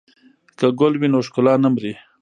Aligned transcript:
که 0.57 0.67
ګل 0.79 0.93
وي 0.97 1.07
نو 1.13 1.19
ښکلا 1.27 1.53
نه 1.63 1.69
مري. 1.73 1.93